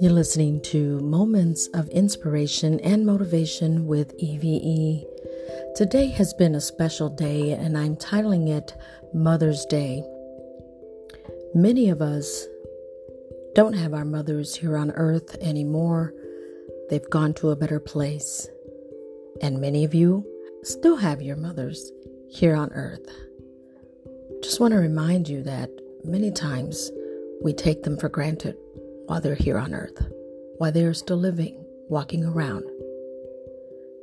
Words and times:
You're 0.00 0.12
listening 0.12 0.60
to 0.64 1.00
Moments 1.00 1.68
of 1.72 1.88
Inspiration 1.88 2.78
and 2.80 3.06
Motivation 3.06 3.86
with 3.86 4.14
EVE. 4.18 5.04
Today 5.76 6.08
has 6.08 6.34
been 6.34 6.54
a 6.54 6.60
special 6.60 7.08
day, 7.08 7.52
and 7.52 7.78
I'm 7.78 7.96
titling 7.96 8.50
it 8.50 8.74
Mother's 9.14 9.64
Day. 9.64 10.04
Many 11.54 11.88
of 11.88 12.02
us 12.02 12.46
don't 13.54 13.72
have 13.72 13.94
our 13.94 14.04
mothers 14.04 14.54
here 14.54 14.76
on 14.76 14.90
earth 14.90 15.36
anymore. 15.40 16.12
They've 16.90 17.08
gone 17.08 17.32
to 17.34 17.50
a 17.50 17.56
better 17.56 17.80
place. 17.80 18.46
And 19.40 19.60
many 19.60 19.84
of 19.84 19.94
you 19.94 20.26
still 20.64 20.96
have 20.96 21.22
your 21.22 21.36
mothers 21.36 21.90
here 22.28 22.54
on 22.54 22.70
earth. 22.72 23.08
Just 24.44 24.60
want 24.60 24.72
to 24.72 24.78
remind 24.78 25.26
you 25.26 25.42
that 25.44 25.70
many 26.04 26.30
times 26.30 26.90
we 27.42 27.54
take 27.54 27.82
them 27.82 27.96
for 27.96 28.10
granted 28.10 28.54
while 29.06 29.18
they're 29.18 29.34
here 29.34 29.56
on 29.56 29.72
earth, 29.72 30.06
while 30.58 30.70
they 30.70 30.84
are 30.84 30.92
still 30.92 31.16
living, 31.16 31.64
walking 31.88 32.22
around. 32.22 32.62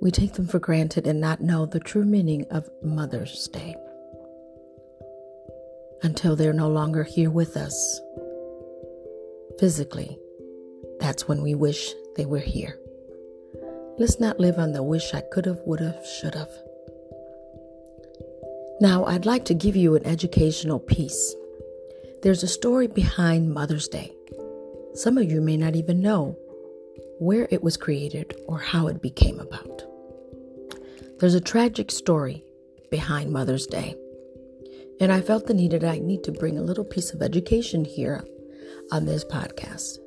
We 0.02 0.10
take 0.10 0.34
them 0.34 0.48
for 0.48 0.58
granted 0.58 1.06
and 1.06 1.22
not 1.22 1.42
know 1.42 1.68
the 1.68 1.80
true 1.80 2.06
meaning 2.06 2.48
of 2.50 2.68
Mother's 2.82 3.48
Day 3.50 3.76
until 6.02 6.36
they're 6.36 6.54
no 6.54 6.70
longer 6.70 7.04
here 7.04 7.30
with 7.30 7.56
us 7.56 8.02
physically. 9.60 10.18
That's 11.00 11.28
when 11.28 11.44
we 11.44 11.54
wish 11.54 11.94
they 12.16 12.26
were 12.26 12.40
here. 12.40 12.80
Let's 14.00 14.20
not 14.20 14.40
live 14.40 14.58
on 14.58 14.74
the 14.74 14.82
wish 14.82 15.14
I 15.14 15.22
could 15.22 15.46
have, 15.46 15.60
would 15.68 15.82
have, 15.82 16.04
should 16.04 16.34
have. 16.34 16.50
Now, 18.82 19.06
I'd 19.06 19.28
like 19.28 19.46
to 19.46 19.54
give 19.54 19.76
you 19.76 19.96
an 19.96 20.08
educational 20.08 20.80
piece. 20.80 21.36
There's 22.24 22.42
a 22.42 22.48
story 22.48 22.88
behind 22.88 23.54
Mother's 23.54 23.88
Day. 23.88 24.12
Some 24.96 25.20
of 25.20 25.32
you 25.32 25.40
may 25.40 25.56
not 25.56 25.76
even 25.76 26.02
know 26.02 26.36
where 27.20 27.48
it 27.52 27.62
was 27.62 27.78
created 27.78 28.36
or 28.48 28.58
how 28.58 28.88
it 28.88 29.00
became 29.00 29.40
about. 29.40 29.84
There's 31.20 31.36
a 31.36 31.40
tragic 31.40 31.92
story 31.92 32.44
behind 32.90 33.32
Mother's 33.32 33.68
Day, 33.68 33.96
and 35.00 35.12
I 35.12 35.22
felt 35.22 35.46
the 35.46 35.54
need 35.54 35.74
that 35.74 35.84
I 35.84 36.00
need 36.00 36.24
to 36.24 36.32
bring 36.32 36.58
a 36.58 36.64
little 36.64 36.84
piece 36.84 37.14
of 37.14 37.22
education 37.22 37.86
here 37.86 38.26
on 38.92 39.06
this 39.06 39.24
podcast. 39.24 40.00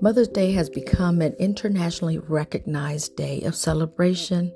Mother's 0.00 0.28
Day 0.28 0.52
has 0.52 0.70
become 0.70 1.20
an 1.20 1.34
internationally 1.40 2.18
recognized 2.18 3.16
day 3.16 3.40
of 3.40 3.56
celebration, 3.56 4.54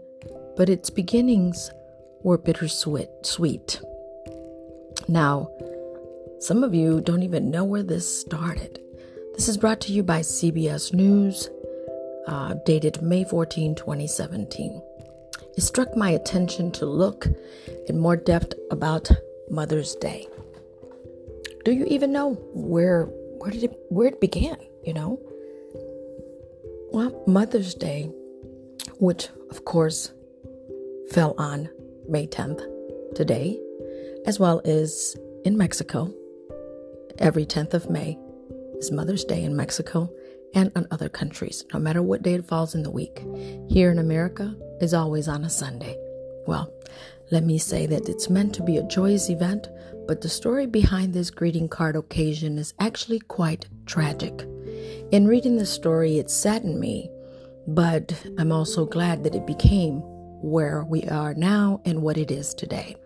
but 0.57 0.69
its 0.69 0.91
beginnings 0.91 1.73
were 2.27 2.37
bittersweet. 2.37 3.09
Sweet. 3.23 3.81
Now, 5.07 5.49
some 6.41 6.65
of 6.65 6.75
you 6.75 7.01
don't 7.01 7.23
even 7.23 7.53
know 7.53 7.63
where 7.63 7.85
this 7.85 8.21
started. 8.21 8.81
This 9.35 9.49
is 9.49 9.57
brought 9.57 9.81
to 9.83 9.93
you 9.93 10.03
by 10.03 10.21
CBS 10.23 10.93
News, 10.93 11.49
uh, 12.27 12.55
dated 12.67 13.01
May 13.01 13.23
14, 13.23 13.77
2017. 13.77 14.83
It 15.57 15.61
struck 15.61 15.97
my 15.97 16.11
attention 16.11 16.73
to 16.73 16.85
look 16.85 17.29
in 17.87 18.01
more 18.01 18.17
depth 18.17 18.55
about 18.73 19.09
Mother's 19.49 19.95
Day. 19.95 20.27
Do 21.65 21.71
you 21.71 21.85
even 21.85 22.11
know 22.11 22.35
where 22.53 23.05
where 23.39 23.53
did 23.53 23.63
it 23.63 23.79
where 23.89 24.09
it 24.09 24.21
began? 24.21 24.57
You 24.85 24.95
know, 24.95 25.21
well, 26.91 27.23
Mother's 27.29 27.75
Day, 27.75 28.11
which 28.99 29.29
of 29.51 29.65
course 29.65 30.11
fell 31.13 31.37
on 31.39 31.69
May 32.09 32.27
10th 32.27 32.63
today, 33.15 33.59
as 34.27 34.39
well 34.39 34.61
as 34.65 35.17
in 35.45 35.57
Mexico 35.57 36.13
every 37.19 37.47
10th 37.47 37.75
of 37.75 37.91
May 37.91 38.19
is 38.79 38.91
Mother's 38.91 39.25
Day 39.25 39.43
in 39.43 39.57
Mexico 39.57 40.11
and 40.55 40.71
in 40.77 40.87
other 40.91 41.09
countries, 41.09 41.65
no 41.73 41.79
matter 41.79 42.03
what 42.03 42.23
day 42.23 42.35
it 42.35 42.47
falls 42.47 42.75
in 42.75 42.83
the 42.83 42.91
week. 42.91 43.25
Here 43.69 43.91
in 43.91 43.99
America 43.99 44.55
is 44.81 44.95
always 44.95 45.29
on 45.29 45.45
a 45.45 45.51
Sunday. 45.51 45.97
Well, 46.47 46.73
let 47.31 47.45
me 47.45 47.59
say 47.59 47.87
that 47.87 48.09
it's 48.09 48.31
meant 48.31 48.55
to 48.55 48.63
be 48.63 48.77
a 48.77 48.87
joyous 48.87 49.29
event, 49.29 49.69
but 50.07 50.21
the 50.21 50.29
story 50.29 50.67
behind 50.67 51.13
this 51.13 51.31
greeting 51.31 51.69
card 51.69 51.97
occasion 51.97 52.59
is 52.59 52.75
actually 52.79 53.19
quite 53.21 53.67
tragic. 53.87 54.47
In 55.11 55.27
reading 55.27 55.57
the 55.57 55.67
story, 55.67 56.19
it 56.19 56.31
saddened 56.31 56.79
me, 56.79 57.11
but 57.67 58.15
I'm 58.39 58.53
also 58.53 58.87
glad 58.87 59.25
that 59.25 59.35
it 59.35 59.47
became 59.47 60.03
where 60.43 60.85
we 60.85 61.05
are 61.05 61.35
now 61.35 61.81
and 61.85 62.03
what 62.03 62.19
it 62.19 62.31
is 62.31 62.55
today. 62.55 62.97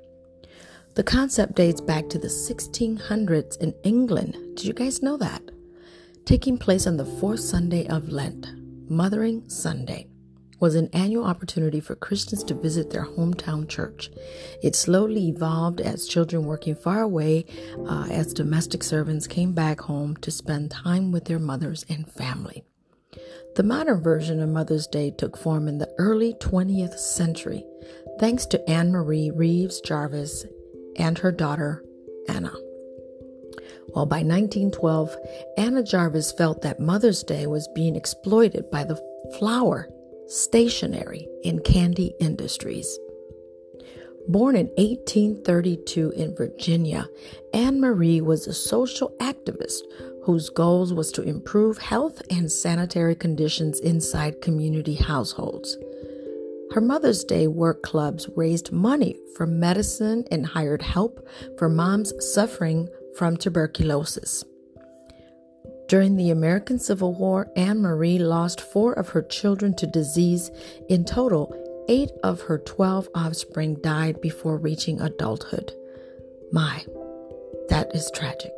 The 0.95 1.05
concept 1.05 1.55
dates 1.55 1.81
back 1.81 2.09
to 2.09 2.19
the 2.19 2.29
1600s 2.29 3.57
in 3.59 3.75
England. 3.85 4.37
Did 4.57 4.67
you 4.67 4.73
guys 4.73 5.03
know 5.03 5.17
that? 5.19 5.43
taking 6.31 6.57
place 6.57 6.87
on 6.87 6.97
the 6.97 7.05
fourth 7.05 7.41
Sunday 7.41 7.89
of 7.89 8.09
Lent, 8.09 8.47
Mothering 8.89 9.49
Sunday, 9.49 10.07
was 10.61 10.77
an 10.77 10.89
annual 10.93 11.25
opportunity 11.25 11.81
for 11.81 11.97
Christians 11.97 12.45
to 12.45 12.55
visit 12.55 12.91
their 12.91 13.05
hometown 13.05 13.69
church. 13.69 14.11
It 14.63 14.77
slowly 14.77 15.29
evolved 15.29 15.81
as 15.81 16.07
children 16.07 16.45
working 16.45 16.77
far 16.77 17.03
away, 17.03 17.47
uh, 17.85 18.07
as 18.13 18.33
domestic 18.33 18.85
servants 18.85 19.27
came 19.27 19.55
back 19.55 19.81
home 19.81 20.17
to 20.19 20.31
spend 20.31 20.71
time 20.71 21.11
with 21.11 21.25
their 21.25 21.41
mothers 21.41 21.85
and 21.89 22.07
family. 22.07 22.63
The 23.57 23.65
modern 23.65 24.01
version 24.01 24.41
of 24.41 24.49
Mother's 24.49 24.87
Day 24.87 25.11
took 25.11 25.37
form 25.37 25.67
in 25.67 25.79
the 25.79 25.93
early 25.99 26.35
20th 26.35 26.99
century, 26.99 27.67
thanks 28.21 28.47
to 28.47 28.71
Anne 28.71 28.93
Marie 28.93 29.31
Reeves 29.35 29.81
Jarvis 29.81 30.47
and 30.97 31.19
her 31.19 31.33
daughter, 31.33 31.85
Anna. 32.29 32.53
Well, 33.89 34.07
by 34.07 34.23
1912, 34.23 35.17
Anna 35.59 35.83
Jarvis 35.83 36.31
felt 36.31 36.63
that 36.63 36.79
Mother's 36.79 37.25
Day 37.25 37.49
was 37.49 37.69
being 37.75 37.97
exploited 37.97 38.71
by 38.71 38.85
the 38.85 39.03
flower, 39.37 39.89
stationery, 40.29 41.27
and 41.45 41.65
candy 41.65 42.15
industries. 42.21 42.99
Born 44.29 44.55
in 44.55 44.67
1832 44.77 46.13
in 46.13 46.37
Virginia, 46.37 47.09
Anne 47.53 47.81
Marie 47.81 48.21
was 48.21 48.47
a 48.47 48.55
social 48.55 49.13
activist 49.19 49.81
whose 50.25 50.51
goals 50.51 50.93
was 50.93 51.11
to 51.13 51.23
improve 51.23 51.79
health 51.79 52.23
and 52.31 52.51
sanitary 52.51 53.15
conditions 53.15 53.81
inside 53.81 54.43
community 54.43 54.95
households. 54.95 55.77
Her 56.73 56.81
Mother's 56.81 57.25
Day 57.25 57.49
work 57.49 57.83
clubs 57.83 58.29
raised 58.37 58.71
money 58.71 59.17
for 59.35 59.47
medicine 59.47 60.25
and 60.31 60.47
hired 60.47 60.83
help 60.83 61.27
for 61.59 61.69
moms 61.69 62.13
suffering 62.33 62.89
from 63.17 63.37
tuberculosis. 63.37 64.45
During 65.89 66.15
the 66.15 66.31
American 66.31 66.79
Civil 66.79 67.15
War, 67.15 67.51
Anne 67.57 67.83
Marie 67.83 68.19
lost 68.19 68.61
four 68.61 68.93
of 68.93 69.09
her 69.09 69.23
children 69.23 69.75
to 69.75 69.87
disease. 69.89 70.53
In 70.89 71.05
total, 71.05 71.53
eight 71.89 72.13
of 72.23 72.43
her 72.43 72.59
12 72.59 73.09
offspring 73.17 73.75
died 73.83 74.21
before 74.21 74.57
reaching 74.57 75.01
adulthood. 75.01 75.73
My, 76.53 76.85
that 77.69 77.91
is 77.93 78.09
tragic. 78.15 78.53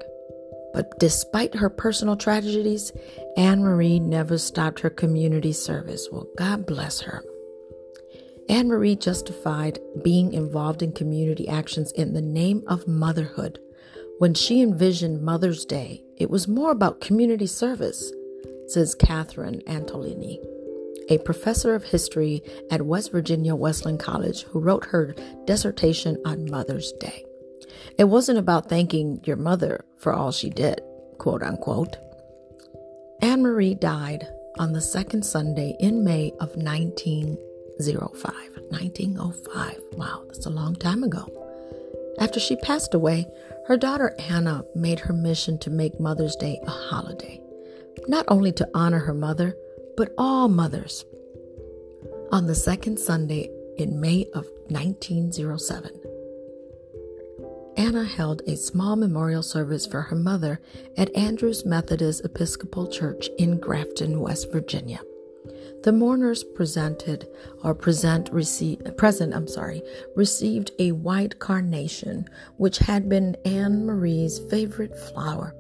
But 0.75 0.99
despite 0.99 1.55
her 1.55 1.69
personal 1.69 2.16
tragedies, 2.16 2.93
Anne 3.37 3.62
Marie 3.62 4.00
never 4.00 4.38
stopped 4.38 4.81
her 4.81 4.91
community 4.91 5.53
service. 5.53 6.09
Well, 6.10 6.27
God 6.37 6.66
bless 6.66 7.00
her. 7.03 7.22
Anne 8.49 8.69
Marie 8.69 8.97
justified 8.97 9.78
being 10.03 10.32
involved 10.32 10.82
in 10.82 10.93
community 10.93 11.49
actions 11.49 11.93
in 11.93 12.15
the 12.15 12.22
name 12.22 12.62
of 12.66 12.88
motherhood 12.88 13.59
when 14.22 14.34
she 14.34 14.62
envisioned 14.62 15.21
Mother's 15.21 15.65
Day, 15.65 16.05
it 16.16 16.31
was 16.31 16.47
more 16.47 16.71
about 16.71 17.00
community 17.00 17.49
service, 17.49 18.12
says 18.69 18.94
Katharine 18.94 19.62
Antolini, 19.66 20.38
a 21.09 21.19
professor 21.25 21.75
of 21.75 21.82
history 21.82 22.41
at 22.71 22.82
West 22.82 23.11
Virginia 23.11 23.56
Wesleyan 23.56 23.99
College 23.99 24.44
who 24.44 24.61
wrote 24.61 24.84
her 24.84 25.16
dissertation 25.44 26.22
on 26.25 26.49
Mother's 26.49 26.93
Day. 27.00 27.25
It 27.99 28.05
wasn't 28.05 28.38
about 28.38 28.69
thanking 28.69 29.20
your 29.25 29.37
mother 29.37 29.85
for 29.99 30.12
all 30.12 30.32
she 30.32 30.50
did, 30.50 30.81
quote 31.19 31.43
unquote. 31.43 31.97
Anne 33.20 33.43
Marie 33.43 33.75
died 33.75 34.26
on 34.58 34.73
the 34.73 34.81
second 34.81 35.25
Sunday 35.25 35.76
in 35.81 36.05
May 36.05 36.32
of 36.41 36.56
1905. 36.56 38.52
1905. 38.73 39.79
Wow, 39.93 40.25
that's 40.26 40.47
a 40.47 40.50
long 40.50 40.75
time 40.75 41.05
ago. 41.05 41.29
After 42.19 42.41
she 42.41 42.56
passed 42.56 42.94
away, 42.94 43.26
her 43.67 43.76
daughter 43.76 44.14
Anna 44.19 44.64
made 44.75 45.00
her 45.00 45.12
mission 45.12 45.58
to 45.61 45.70
make 45.70 46.00
Mother's 46.00 46.37
Day 46.37 46.58
a 46.67 46.70
holiday, 46.70 47.41
not 48.08 48.25
only 48.29 48.52
to 48.52 48.69
honor 48.75 48.99
her 48.99 49.14
mother, 49.14 49.56
but 49.97 50.12
all 50.19 50.49
mothers. 50.49 51.05
On 52.32 52.47
the 52.47 52.55
second 52.55 52.99
Sunday 52.99 53.50
in 53.76 54.00
May 54.00 54.26
of 54.35 54.47
1907, 54.69 55.91
Anna 57.82 58.05
held 58.05 58.43
a 58.46 58.56
small 58.56 58.94
memorial 58.94 59.43
service 59.43 59.87
for 59.88 60.02
her 60.02 60.14
mother 60.14 60.61
at 60.96 61.12
Andrews 61.17 61.67
Methodist 61.67 62.25
Episcopal 62.25 62.87
Church 62.87 63.29
in 63.38 63.58
Grafton, 63.58 64.20
West 64.20 64.52
Virginia. 64.52 65.00
The 65.82 65.90
mourners 65.90 66.44
presented 66.44 67.26
or 67.64 67.75
present 67.75 68.31
receive, 68.31 68.79
present, 68.96 69.34
I'm 69.34 69.49
sorry, 69.49 69.82
received 70.14 70.70
a 70.79 70.93
white 70.93 71.40
carnation 71.40 72.29
which 72.56 72.79
had 72.79 73.08
been 73.08 73.37
Anne 73.44 73.85
Marie's 73.85 74.38
favorite 74.49 74.96
flower. 74.96 75.52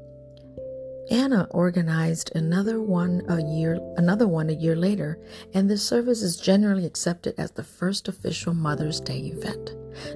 Anna 1.10 1.48
organized 1.50 2.30
another 2.36 2.80
one 2.80 3.22
a 3.26 3.42
year 3.42 3.80
another 3.96 4.28
one 4.28 4.48
a 4.48 4.52
year 4.52 4.76
later, 4.76 5.18
and 5.54 5.68
this 5.68 5.82
service 5.82 6.22
is 6.22 6.36
generally 6.36 6.86
accepted 6.86 7.34
as 7.36 7.50
the 7.50 7.64
first 7.64 8.06
official 8.06 8.54
Mother's 8.54 9.00
Day 9.00 9.18
event. 9.18 9.72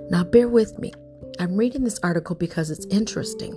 Now 0.09 0.23
bear 0.23 0.49
with 0.49 0.79
me. 0.79 0.93
I'm 1.38 1.56
reading 1.56 1.85
this 1.85 2.00
article 2.03 2.35
because 2.35 2.71
it's 2.71 2.87
interesting 2.87 3.53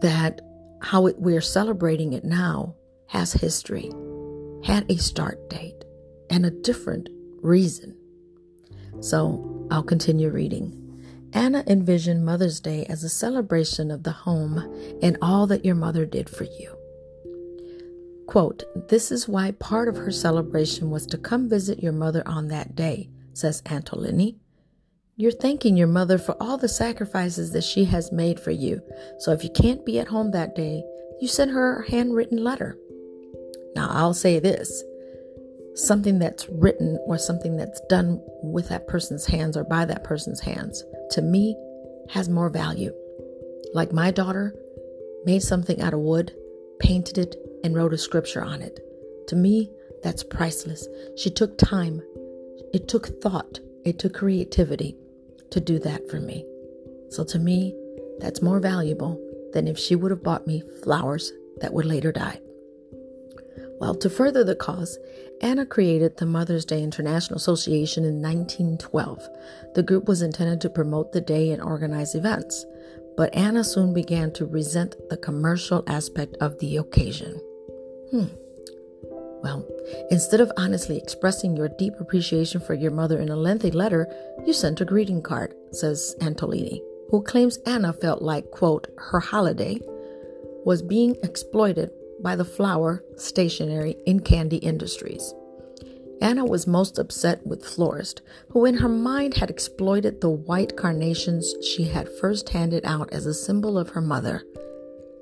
that 0.00 0.40
how 0.80 1.06
it, 1.06 1.18
we're 1.18 1.40
celebrating 1.40 2.12
it 2.12 2.24
now 2.24 2.74
has 3.08 3.32
history, 3.32 3.90
had 4.64 4.90
a 4.90 4.96
start 4.96 5.50
date, 5.50 5.84
and 6.30 6.46
a 6.46 6.50
different 6.50 7.08
reason. 7.42 7.96
So 9.00 9.66
I'll 9.70 9.82
continue 9.82 10.30
reading. 10.30 10.78
Anna 11.34 11.62
envisioned 11.66 12.24
Mother's 12.24 12.60
Day 12.60 12.84
as 12.86 13.04
a 13.04 13.08
celebration 13.08 13.90
of 13.90 14.02
the 14.02 14.12
home 14.12 14.58
and 15.02 15.16
all 15.22 15.46
that 15.46 15.64
your 15.64 15.74
mother 15.74 16.04
did 16.04 16.28
for 16.28 16.44
you. 16.44 16.76
Quote, 18.26 18.64
This 18.88 19.12
is 19.12 19.28
why 19.28 19.52
part 19.52 19.88
of 19.88 19.96
her 19.96 20.10
celebration 20.10 20.90
was 20.90 21.06
to 21.06 21.18
come 21.18 21.48
visit 21.48 21.82
your 21.82 21.92
mother 21.92 22.22
on 22.26 22.48
that 22.48 22.74
day, 22.74 23.10
says 23.34 23.62
Antolini. 23.62 24.36
You're 25.14 25.30
thanking 25.30 25.76
your 25.76 25.88
mother 25.88 26.16
for 26.16 26.34
all 26.40 26.56
the 26.56 26.68
sacrifices 26.68 27.52
that 27.52 27.64
she 27.64 27.84
has 27.84 28.10
made 28.10 28.40
for 28.40 28.50
you. 28.50 28.80
So 29.18 29.32
if 29.32 29.44
you 29.44 29.50
can't 29.50 29.84
be 29.84 29.98
at 29.98 30.08
home 30.08 30.30
that 30.30 30.56
day, 30.56 30.82
you 31.20 31.28
send 31.28 31.50
her 31.50 31.80
a 31.82 31.90
handwritten 31.90 32.42
letter. 32.42 32.78
Now, 33.76 33.88
I'll 33.90 34.14
say 34.14 34.38
this 34.38 34.82
something 35.74 36.18
that's 36.18 36.48
written 36.48 36.98
or 37.06 37.18
something 37.18 37.56
that's 37.56 37.80
done 37.88 38.22
with 38.42 38.68
that 38.70 38.86
person's 38.86 39.26
hands 39.26 39.56
or 39.56 39.64
by 39.64 39.84
that 39.84 40.04
person's 40.04 40.40
hands 40.40 40.82
to 41.10 41.22
me 41.22 41.56
has 42.10 42.28
more 42.28 42.48
value. 42.48 42.92
Like 43.74 43.92
my 43.92 44.10
daughter 44.10 44.54
made 45.24 45.42
something 45.42 45.80
out 45.80 45.94
of 45.94 46.00
wood, 46.00 46.34
painted 46.78 47.18
it, 47.18 47.36
and 47.64 47.74
wrote 47.74 47.94
a 47.94 47.98
scripture 47.98 48.44
on 48.44 48.60
it. 48.60 48.80
To 49.28 49.36
me, 49.36 49.70
that's 50.02 50.24
priceless. 50.24 50.86
She 51.16 51.30
took 51.30 51.56
time, 51.56 52.02
it 52.74 52.88
took 52.88 53.22
thought, 53.22 53.60
it 53.84 53.98
took 53.98 54.14
creativity 54.14 54.96
to 55.52 55.60
do 55.60 55.78
that 55.78 56.10
for 56.10 56.20
me. 56.20 56.44
So 57.10 57.24
to 57.24 57.38
me, 57.38 57.74
that's 58.18 58.42
more 58.42 58.60
valuable 58.60 59.20
than 59.52 59.68
if 59.68 59.78
she 59.78 59.94
would 59.94 60.10
have 60.10 60.22
bought 60.22 60.46
me 60.46 60.62
flowers 60.82 61.32
that 61.60 61.72
would 61.72 61.84
later 61.84 62.12
die. 62.12 62.40
Well, 63.80 63.94
to 63.96 64.08
further 64.08 64.44
the 64.44 64.54
cause, 64.54 64.98
Anna 65.40 65.66
created 65.66 66.16
the 66.16 66.26
Mother's 66.26 66.64
Day 66.64 66.82
International 66.82 67.36
Association 67.36 68.04
in 68.04 68.22
1912. 68.22 69.28
The 69.74 69.82
group 69.82 70.06
was 70.06 70.22
intended 70.22 70.60
to 70.60 70.70
promote 70.70 71.12
the 71.12 71.20
day 71.20 71.50
and 71.50 71.60
organize 71.60 72.14
events, 72.14 72.64
but 73.16 73.34
Anna 73.34 73.64
soon 73.64 73.92
began 73.92 74.32
to 74.34 74.46
resent 74.46 74.94
the 75.10 75.16
commercial 75.16 75.82
aspect 75.88 76.36
of 76.40 76.58
the 76.60 76.76
occasion. 76.76 77.40
Hmm. 78.10 78.26
Well, 79.42 79.66
instead 80.10 80.40
of 80.40 80.52
honestly 80.56 80.98
expressing 80.98 81.56
your 81.56 81.68
deep 81.68 81.94
appreciation 81.98 82.60
for 82.60 82.74
your 82.74 82.92
mother 82.92 83.18
in 83.18 83.28
a 83.28 83.36
lengthy 83.36 83.70
letter, 83.70 84.06
you 84.46 84.52
sent 84.52 84.80
a 84.80 84.84
greeting 84.84 85.22
card, 85.22 85.54
says 85.72 86.14
Antolini, 86.20 86.80
who 87.10 87.22
claims 87.22 87.58
Anna 87.66 87.92
felt 87.92 88.22
like, 88.22 88.50
quote, 88.50 88.86
her 88.96 89.20
holiday 89.20 89.80
was 90.64 90.82
being 90.82 91.16
exploited 91.22 91.90
by 92.22 92.36
the 92.36 92.44
flower, 92.44 93.02
stationery, 93.16 93.96
and 94.06 94.24
candy 94.24 94.58
industries. 94.58 95.34
Anna 96.20 96.44
was 96.44 96.68
most 96.68 97.00
upset 97.00 97.44
with 97.44 97.64
Florist, 97.64 98.22
who 98.50 98.64
in 98.64 98.76
her 98.76 98.88
mind 98.88 99.34
had 99.34 99.50
exploited 99.50 100.20
the 100.20 100.30
white 100.30 100.76
carnations 100.76 101.52
she 101.66 101.82
had 101.82 102.08
first 102.20 102.50
handed 102.50 102.84
out 102.84 103.12
as 103.12 103.26
a 103.26 103.34
symbol 103.34 103.76
of 103.76 103.90
her 103.90 104.00
mother. 104.00 104.44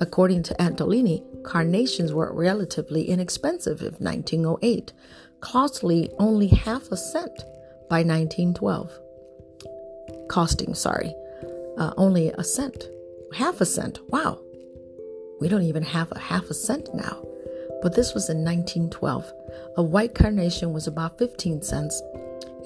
According 0.01 0.45
to 0.45 0.55
Antolini, 0.55 1.23
carnations 1.43 2.13
were 2.13 2.33
relatively 2.33 3.09
inexpensive 3.09 3.81
in 3.83 3.95
1908, 3.99 4.93
costly 5.41 6.11
only 6.19 6.49
half 6.49 6.91
a 6.91 6.97
cent 6.97 7.45
by 7.89 8.03
1912. 8.03 8.91
Costing, 10.29 10.75
sorry, 10.75 11.15
uh, 11.77 11.93
only 11.97 12.29
a 12.29 12.45
cent. 12.45 12.85
Half 13.35 13.61
a 13.61 13.67
cent. 13.67 13.99
Wow. 14.09 14.41
We 15.41 15.49
don't 15.49 15.63
even 15.63 15.83
have 15.83 16.11
a 16.13 16.19
half 16.19 16.45
a 16.45 16.55
cent 16.55 16.95
now. 16.95 17.23
But 17.83 17.95
this 17.95 18.15
was 18.15 18.29
in 18.29 18.45
1912. 18.45 19.33
A 19.77 19.83
white 19.83 20.15
carnation 20.15 20.73
was 20.73 20.87
about 20.87 21.19
15 21.19 21.63
cents, 21.63 22.01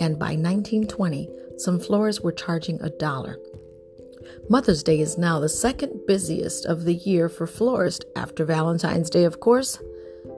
and 0.00 0.18
by 0.18 0.34
1920, 0.34 1.28
some 1.56 1.78
florists 1.78 2.20
were 2.20 2.32
charging 2.32 2.80
a 2.80 2.90
dollar. 2.90 3.38
Mother's 4.48 4.82
Day 4.82 5.00
is 5.00 5.18
now 5.18 5.40
the 5.40 5.48
second 5.48 6.06
busiest 6.06 6.66
of 6.66 6.84
the 6.84 6.94
year 6.94 7.28
for 7.28 7.46
florists 7.46 8.04
after 8.16 8.44
Valentine's 8.44 9.10
Day, 9.10 9.24
of 9.24 9.40
course. 9.40 9.78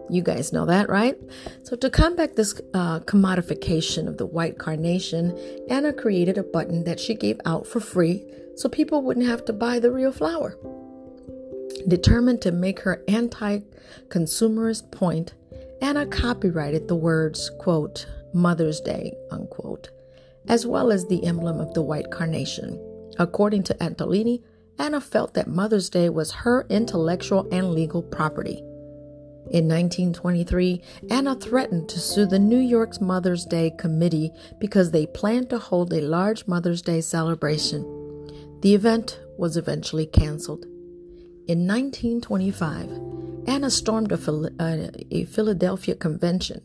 You 0.08 0.22
guys 0.22 0.52
know 0.52 0.66
that, 0.66 0.88
right? 0.88 1.18
So, 1.64 1.76
to 1.76 1.90
combat 1.90 2.36
this 2.36 2.60
uh, 2.74 3.00
commodification 3.00 4.06
of 4.06 4.18
the 4.18 4.26
white 4.26 4.58
carnation, 4.58 5.36
Anna 5.68 5.92
created 5.92 6.38
a 6.38 6.44
button 6.44 6.84
that 6.84 7.00
she 7.00 7.14
gave 7.14 7.40
out 7.44 7.66
for 7.66 7.80
free 7.80 8.24
so 8.56 8.68
people 8.68 9.02
wouldn't 9.02 9.26
have 9.26 9.44
to 9.46 9.52
buy 9.52 9.78
the 9.78 9.90
real 9.90 10.12
flower. 10.12 10.56
Determined 11.88 12.40
to 12.42 12.52
make 12.52 12.80
her 12.80 13.02
anti 13.08 13.60
consumerist 14.08 14.90
point, 14.92 15.34
Anna 15.82 16.06
copyrighted 16.06 16.88
the 16.88 16.96
words, 16.96 17.50
quote, 17.58 18.06
Mother's 18.32 18.80
Day, 18.80 19.12
unquote, 19.30 19.90
as 20.48 20.66
well 20.66 20.90
as 20.90 21.06
the 21.06 21.24
emblem 21.24 21.60
of 21.60 21.74
the 21.74 21.82
white 21.82 22.10
carnation. 22.10 22.80
According 23.18 23.62
to 23.64 23.74
Antolini, 23.74 24.42
Anna 24.78 25.00
felt 25.00 25.34
that 25.34 25.48
Mother's 25.48 25.88
Day 25.88 26.08
was 26.08 26.32
her 26.32 26.66
intellectual 26.68 27.48
and 27.50 27.72
legal 27.72 28.02
property. 28.02 28.62
In 29.50 29.68
1923, 29.68 30.82
Anna 31.08 31.36
threatened 31.36 31.88
to 31.88 32.00
sue 32.00 32.26
the 32.26 32.38
New 32.38 32.58
York's 32.58 33.00
Mother's 33.00 33.46
Day 33.46 33.70
Committee 33.78 34.32
because 34.58 34.90
they 34.90 35.06
planned 35.06 35.50
to 35.50 35.58
hold 35.58 35.92
a 35.92 36.00
large 36.00 36.46
Mother's 36.46 36.82
Day 36.82 37.00
celebration. 37.00 37.82
The 38.62 38.74
event 38.74 39.20
was 39.38 39.56
eventually 39.56 40.06
canceled. 40.06 40.64
In 41.46 41.66
1925, 41.66 42.90
Anna 43.46 43.70
stormed 43.70 44.10
a, 44.10 44.16
uh, 44.58 44.88
a 45.12 45.24
Philadelphia 45.26 45.94
convention 45.94 46.60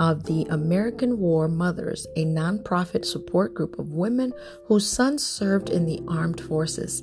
of 0.00 0.24
the 0.24 0.46
American 0.48 1.18
War 1.18 1.46
Mothers, 1.46 2.06
a 2.16 2.24
nonprofit 2.24 3.04
support 3.04 3.52
group 3.54 3.78
of 3.78 3.92
women 3.92 4.32
whose 4.66 4.90
sons 4.90 5.24
served 5.24 5.68
in 5.68 5.84
the 5.84 6.02
armed 6.08 6.40
forces. 6.40 7.02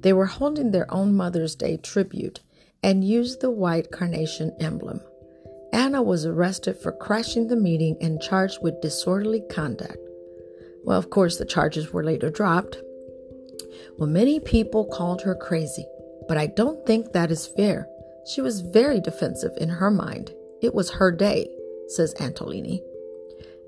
They 0.00 0.12
were 0.12 0.26
holding 0.26 0.70
their 0.70 0.90
own 0.90 1.14
Mother's 1.14 1.56
Day 1.56 1.76
tribute 1.76 2.40
and 2.80 3.04
used 3.04 3.40
the 3.40 3.50
white 3.50 3.90
carnation 3.90 4.54
emblem. 4.60 5.00
Anna 5.72 6.00
was 6.00 6.24
arrested 6.24 6.78
for 6.78 6.92
crashing 6.92 7.48
the 7.48 7.56
meeting 7.56 7.96
and 8.00 8.22
charged 8.22 8.62
with 8.62 8.80
disorderly 8.80 9.42
conduct. 9.50 9.98
Well, 10.84 10.98
of 10.98 11.10
course, 11.10 11.38
the 11.38 11.44
charges 11.44 11.92
were 11.92 12.04
later 12.04 12.30
dropped, 12.30 12.78
well, 13.98 14.08
many 14.08 14.38
people 14.38 14.84
called 14.84 15.22
her 15.22 15.34
crazy, 15.34 15.86
but 16.28 16.36
I 16.36 16.46
don't 16.46 16.86
think 16.86 17.12
that 17.12 17.30
is 17.30 17.46
fair. 17.46 17.88
She 18.32 18.40
was 18.40 18.60
very 18.60 19.00
defensive 19.00 19.52
in 19.58 19.68
her 19.68 19.90
mind. 19.90 20.32
It 20.60 20.74
was 20.74 20.90
her 20.90 21.10
day, 21.10 21.48
says 21.94 22.14
Antolini. 22.14 22.80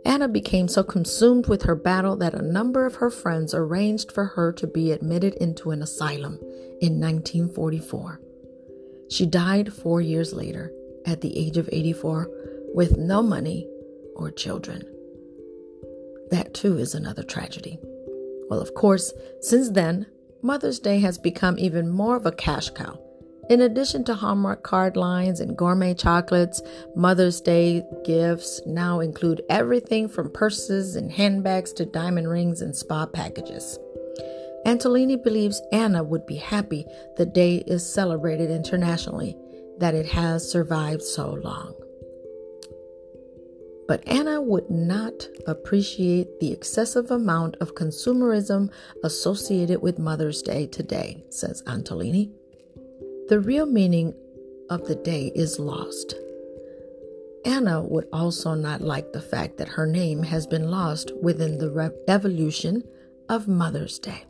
Anna 0.04 0.28
became 0.28 0.68
so 0.68 0.82
consumed 0.82 1.46
with 1.46 1.62
her 1.62 1.74
battle 1.74 2.16
that 2.16 2.34
a 2.34 2.42
number 2.42 2.84
of 2.84 2.96
her 2.96 3.10
friends 3.10 3.54
arranged 3.54 4.12
for 4.12 4.24
her 4.26 4.52
to 4.52 4.66
be 4.66 4.92
admitted 4.92 5.34
into 5.34 5.70
an 5.70 5.82
asylum 5.82 6.38
in 6.80 7.00
1944. 7.00 8.20
She 9.08 9.26
died 9.26 9.72
four 9.72 10.00
years 10.00 10.32
later, 10.32 10.72
at 11.06 11.20
the 11.20 11.38
age 11.38 11.56
of 11.56 11.68
84, 11.72 12.30
with 12.74 12.98
no 12.98 13.22
money 13.22 13.68
or 14.16 14.30
children. 14.30 14.82
That 16.30 16.52
too 16.52 16.78
is 16.78 16.94
another 16.94 17.22
tragedy. 17.22 17.78
Well, 18.50 18.60
of 18.60 18.74
course, 18.74 19.12
since 19.40 19.70
then, 19.70 20.06
Mother's 20.42 20.78
Day 20.78 20.98
has 20.98 21.16
become 21.16 21.58
even 21.58 21.88
more 21.88 22.16
of 22.16 22.26
a 22.26 22.32
cash 22.32 22.70
cow. 22.70 22.98
In 23.50 23.60
addition 23.60 24.04
to 24.04 24.14
Hallmark 24.14 24.62
card 24.62 24.96
lines 24.96 25.40
and 25.40 25.56
gourmet 25.56 25.92
chocolates, 25.94 26.62
Mother's 26.94 27.40
Day 27.42 27.82
gifts 28.04 28.62
now 28.64 29.00
include 29.00 29.42
everything 29.50 30.08
from 30.08 30.32
purses 30.32 30.96
and 30.96 31.12
handbags 31.12 31.72
to 31.74 31.84
diamond 31.84 32.28
rings 32.30 32.62
and 32.62 32.74
spa 32.74 33.04
packages. 33.04 33.78
Antolini 34.64 35.22
believes 35.22 35.60
Anna 35.72 36.02
would 36.02 36.24
be 36.24 36.36
happy 36.36 36.86
the 37.18 37.26
day 37.26 37.56
is 37.66 37.84
celebrated 37.84 38.50
internationally, 38.50 39.36
that 39.78 39.94
it 39.94 40.06
has 40.06 40.50
survived 40.50 41.02
so 41.02 41.34
long. 41.34 41.74
But 43.86 44.08
Anna 44.08 44.40
would 44.40 44.70
not 44.70 45.28
appreciate 45.46 46.40
the 46.40 46.50
excessive 46.50 47.10
amount 47.10 47.56
of 47.60 47.74
consumerism 47.74 48.72
associated 49.02 49.82
with 49.82 49.98
Mother's 49.98 50.40
Day 50.40 50.66
today, 50.66 51.24
says 51.28 51.62
Antolini. 51.66 52.30
The 53.26 53.40
real 53.40 53.64
meaning 53.64 54.12
of 54.68 54.86
the 54.86 54.96
day 54.96 55.32
is 55.34 55.58
lost. 55.58 56.14
Anna 57.46 57.82
would 57.82 58.06
also 58.12 58.52
not 58.52 58.82
like 58.82 59.12
the 59.12 59.22
fact 59.22 59.56
that 59.56 59.68
her 59.68 59.86
name 59.86 60.22
has 60.24 60.46
been 60.46 60.70
lost 60.70 61.10
within 61.22 61.56
the 61.56 61.70
re- 61.70 61.90
evolution 62.06 62.82
of 63.30 63.48
Mother's 63.48 63.98
Day. 63.98 64.24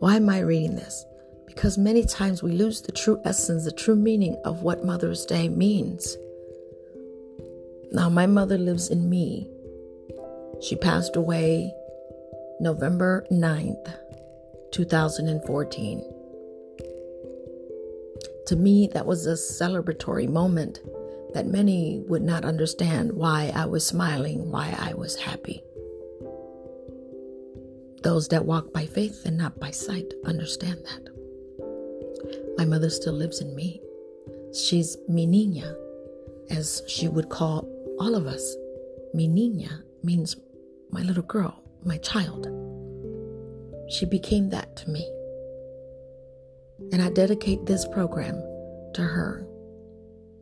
Why 0.00 0.16
am 0.16 0.28
I 0.28 0.40
reading 0.40 0.74
this? 0.74 1.04
Because 1.46 1.78
many 1.78 2.04
times 2.04 2.42
we 2.42 2.50
lose 2.50 2.82
the 2.82 2.90
true 2.90 3.20
essence, 3.24 3.64
the 3.64 3.70
true 3.70 3.94
meaning 3.94 4.36
of 4.44 4.62
what 4.62 4.84
Mother's 4.84 5.24
Day 5.24 5.48
means. 5.48 6.16
Now, 7.92 8.08
my 8.08 8.26
mother 8.26 8.58
lives 8.58 8.88
in 8.88 9.08
me. 9.08 9.48
She 10.60 10.74
passed 10.74 11.14
away 11.14 11.72
November 12.58 13.24
9th, 13.30 13.94
2014. 14.72 16.15
To 18.46 18.56
me, 18.56 18.88
that 18.94 19.06
was 19.06 19.26
a 19.26 19.32
celebratory 19.32 20.28
moment 20.28 20.80
that 21.34 21.46
many 21.46 22.02
would 22.06 22.22
not 22.22 22.44
understand 22.44 23.12
why 23.12 23.50
I 23.54 23.66
was 23.66 23.84
smiling, 23.84 24.50
why 24.52 24.74
I 24.78 24.94
was 24.94 25.16
happy. 25.16 25.62
Those 28.02 28.28
that 28.28 28.46
walk 28.46 28.72
by 28.72 28.86
faith 28.86 29.26
and 29.26 29.36
not 29.36 29.58
by 29.58 29.72
sight 29.72 30.14
understand 30.24 30.78
that. 30.84 32.56
My 32.56 32.64
mother 32.64 32.88
still 32.88 33.14
lives 33.14 33.40
in 33.40 33.54
me. 33.56 33.80
She's 34.54 34.96
mi 35.08 35.26
niña, 35.26 35.74
as 36.48 36.82
she 36.86 37.08
would 37.08 37.28
call 37.28 37.68
all 37.98 38.14
of 38.14 38.26
us. 38.26 38.54
Mi 39.12 39.28
niña 39.28 39.82
means 40.04 40.36
my 40.90 41.02
little 41.02 41.24
girl, 41.24 41.62
my 41.84 41.98
child. 41.98 42.46
She 43.90 44.06
became 44.06 44.50
that 44.50 44.76
to 44.76 44.90
me. 44.90 45.15
And 46.92 47.02
I 47.02 47.10
dedicate 47.10 47.66
this 47.66 47.86
program 47.86 48.34
to 48.94 49.02
her 49.02 49.46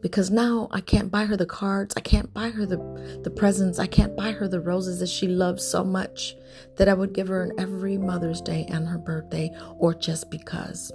because 0.05 0.31
now 0.31 0.69
I 0.71 0.83
can't 0.83 1.11
buy 1.11 1.25
her 1.25 1.35
the 1.35 1.47
cards, 1.47 1.95
I 1.97 2.00
can't 2.00 2.31
buy 2.35 2.50
her 2.50 2.67
the, 2.67 3.21
the 3.25 3.31
presents, 3.31 3.79
I 3.79 3.87
can't 3.87 4.14
buy 4.14 4.33
her 4.33 4.47
the 4.47 4.61
roses 4.61 5.00
that 5.00 5.09
she 5.09 5.29
loves 5.29 5.67
so 5.67 5.83
much 5.83 6.37
that 6.76 6.88
I 6.91 6.93
would 6.93 7.14
give 7.14 7.29
her 7.29 7.43
on 7.43 7.59
every 7.59 7.97
Mother's 7.97 8.43
Day 8.43 8.67
and 8.69 8.87
her 8.87 8.99
birthday 8.99 9.50
or 9.79 9.95
just 9.95 10.31
because. 10.31 10.93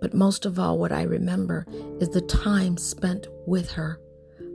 But 0.00 0.14
most 0.14 0.46
of 0.46 0.58
all, 0.58 0.80
what 0.80 0.90
I 0.90 1.02
remember 1.02 1.64
is 2.00 2.08
the 2.08 2.22
time 2.22 2.76
spent 2.76 3.28
with 3.46 3.70
her, 3.70 4.00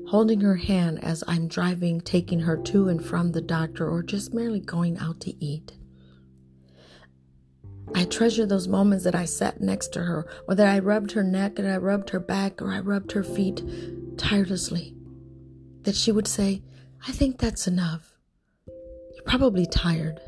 holding 0.09 0.41
her 0.41 0.57
hand 0.57 1.01
as 1.01 1.23
I'm 1.25 1.47
driving, 1.47 2.01
taking 2.01 2.41
her 2.41 2.57
to 2.57 2.89
and 2.89 3.01
from 3.01 3.31
the 3.31 3.41
doctor, 3.41 3.89
or 3.89 4.03
just 4.03 4.33
merely 4.33 4.59
going 4.59 4.97
out 4.97 5.21
to 5.21 5.33
eat. 5.41 5.78
I 7.95 8.05
treasure 8.05 8.45
those 8.45 8.67
moments 8.67 9.03
that 9.03 9.15
I 9.15 9.25
sat 9.25 9.61
next 9.61 9.93
to 9.93 10.03
her, 10.03 10.27
or 10.47 10.55
that 10.55 10.67
I 10.67 10.79
rubbed 10.79 11.11
her 11.13 11.23
neck 11.23 11.59
and 11.59 11.67
I 11.67 11.77
rubbed 11.77 12.11
her 12.11 12.19
back, 12.19 12.61
or 12.61 12.71
I 12.71 12.79
rubbed 12.79 13.11
her 13.13 13.23
feet 13.23 13.63
tirelessly. 14.17 14.95
That 15.83 15.95
she 15.95 16.11
would 16.11 16.27
say, 16.27 16.61
I 17.07 17.11
think 17.11 17.37
that's 17.37 17.67
enough. 17.67 18.15
You're 18.67 19.23
probably 19.25 19.65
tired. 19.65 20.19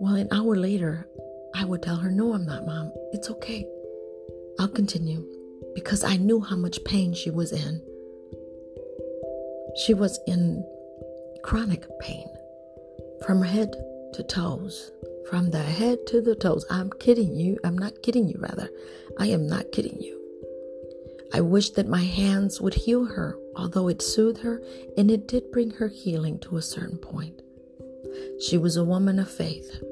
Well, 0.00 0.16
an 0.16 0.28
hour 0.32 0.56
later, 0.56 1.06
I 1.54 1.64
would 1.64 1.82
tell 1.82 1.96
her, 1.96 2.10
No, 2.10 2.34
I'm 2.34 2.46
not, 2.46 2.66
Mom. 2.66 2.92
It's 3.12 3.30
okay. 3.30 3.66
I'll 4.58 4.68
continue 4.68 5.24
because 5.74 6.04
I 6.04 6.16
knew 6.16 6.40
how 6.40 6.56
much 6.56 6.84
pain 6.84 7.14
she 7.14 7.30
was 7.30 7.52
in. 7.52 7.80
She 9.84 9.94
was 9.94 10.18
in 10.26 10.64
chronic 11.42 11.86
pain 12.00 12.28
from 13.24 13.42
head 13.42 13.72
to 14.14 14.22
toes 14.22 14.90
from 15.28 15.50
the 15.50 15.62
head 15.62 16.06
to 16.08 16.20
the 16.20 16.34
toes. 16.34 16.64
I'm 16.70 16.90
kidding 16.90 17.34
you. 17.34 17.58
I'm 17.64 17.78
not 17.78 18.02
kidding 18.02 18.28
you, 18.28 18.36
rather. 18.38 18.70
I 19.18 19.26
am 19.28 19.46
not 19.46 19.72
kidding 19.72 20.00
you. 20.00 20.18
I 21.34 21.40
wish 21.40 21.70
that 21.70 21.88
my 21.88 22.02
hands 22.02 22.60
would 22.60 22.74
heal 22.74 23.06
her, 23.06 23.38
although 23.56 23.88
it 23.88 24.02
soothed 24.02 24.42
her 24.42 24.62
and 24.98 25.10
it 25.10 25.26
did 25.26 25.50
bring 25.50 25.70
her 25.72 25.88
healing 25.88 26.38
to 26.40 26.56
a 26.56 26.62
certain 26.62 26.98
point. 26.98 27.40
She 28.46 28.58
was 28.58 28.76
a 28.76 28.84
woman 28.84 29.18
of 29.18 29.30
faith 29.30 29.82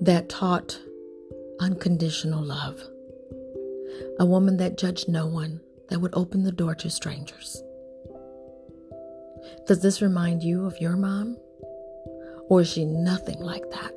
that 0.00 0.28
taught 0.28 0.78
unconditional 1.60 2.44
love, 2.44 2.80
a 4.20 4.26
woman 4.26 4.58
that 4.58 4.78
judged 4.78 5.08
no 5.08 5.26
one, 5.26 5.60
that 5.88 6.00
would 6.00 6.14
open 6.14 6.44
the 6.44 6.52
door 6.52 6.74
to 6.76 6.90
strangers. 6.90 7.60
Does 9.66 9.82
this 9.82 10.00
remind 10.00 10.42
you 10.42 10.66
of 10.66 10.80
your 10.80 10.96
mom? 10.96 11.36
Or 12.48 12.62
is 12.62 12.70
she 12.70 12.84
nothing 12.84 13.40
like 13.40 13.70
that? 13.70 13.94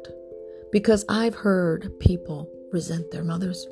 Because 0.72 1.06
I've 1.10 1.36
heard 1.36 2.00
people 2.00 2.50
resent 2.72 3.12
their 3.12 3.24
mothers. 3.24 3.68